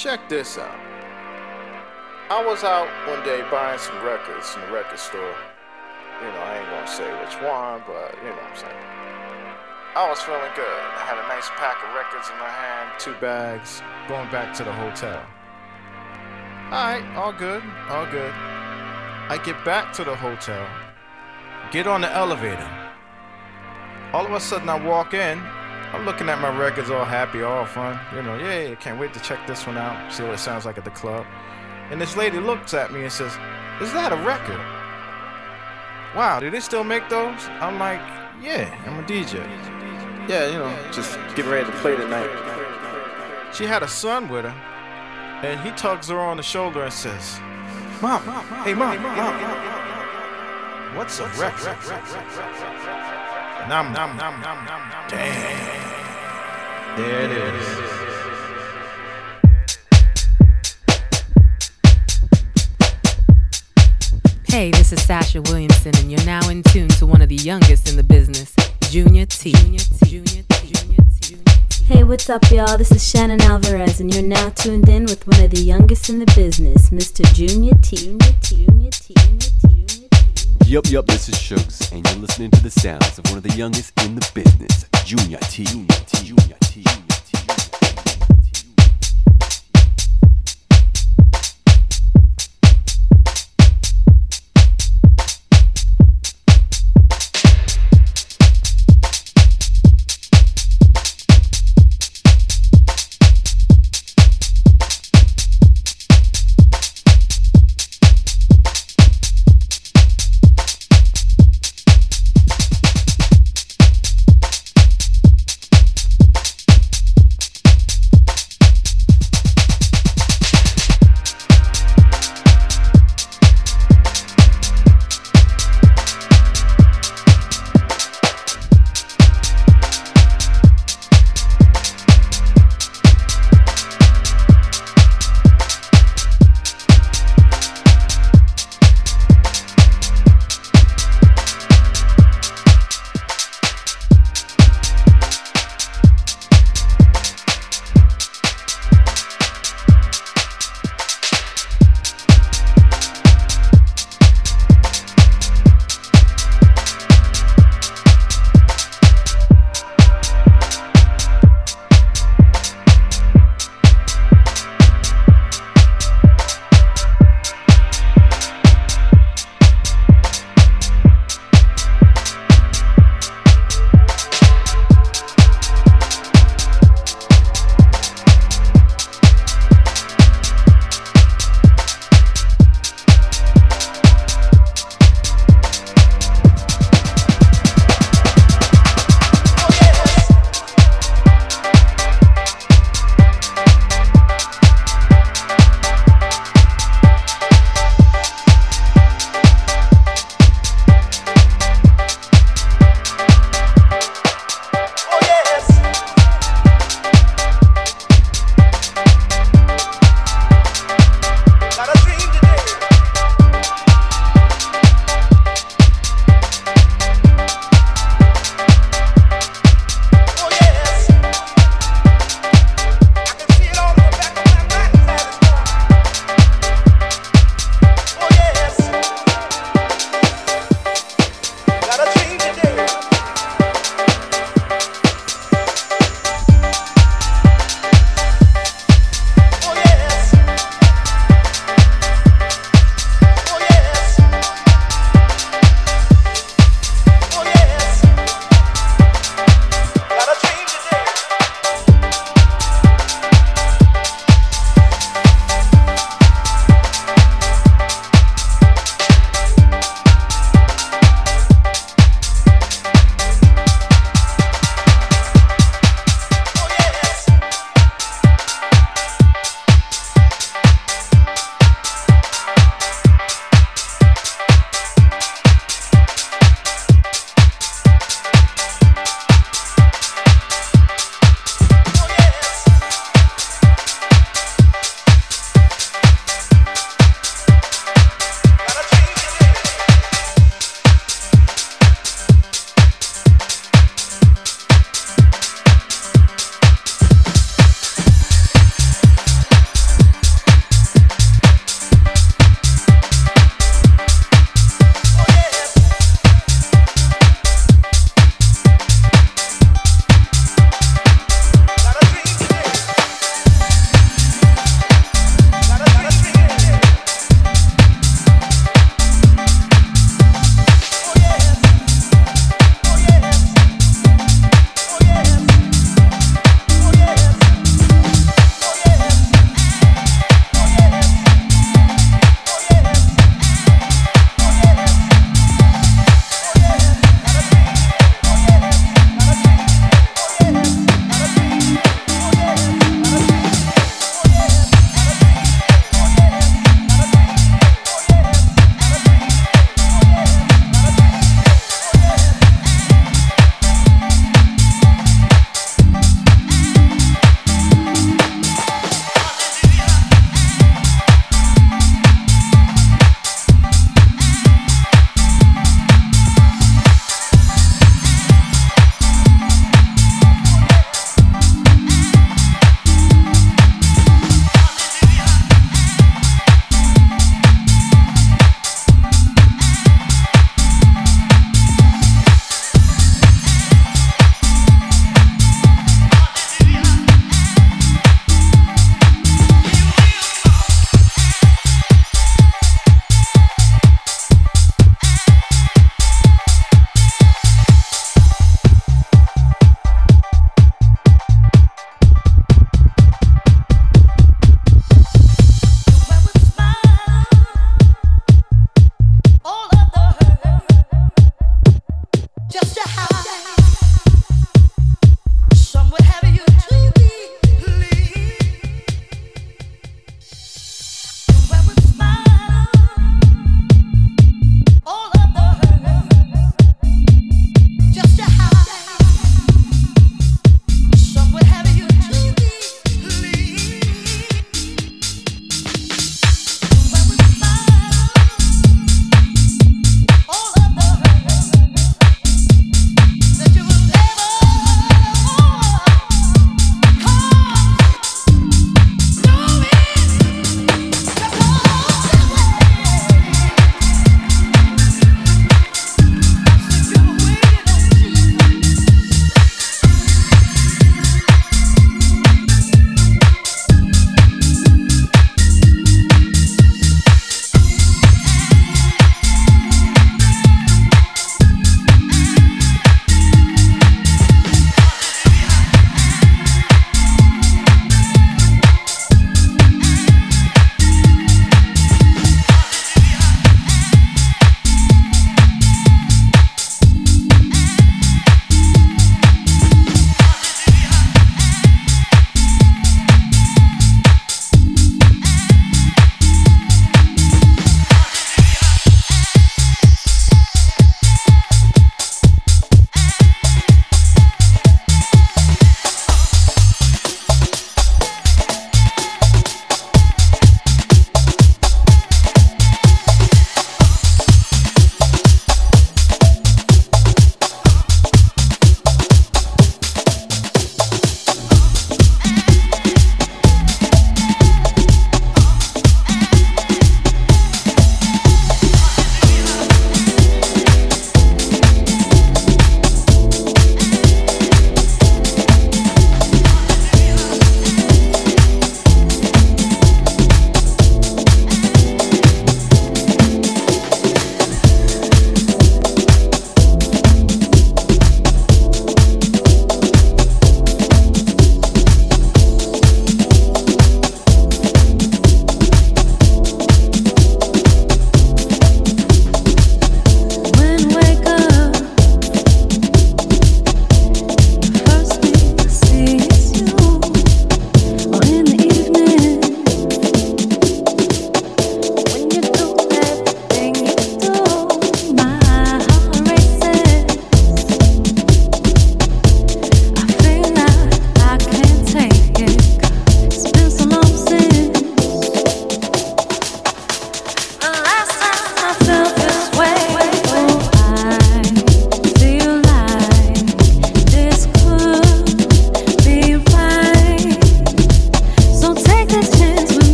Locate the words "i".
2.30-2.42, 6.40-6.56, 9.94-10.08, 10.96-11.04, 18.32-19.38, 24.70-24.82